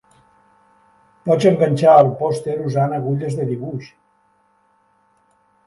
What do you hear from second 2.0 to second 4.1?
el pòster usant agulles de dibuix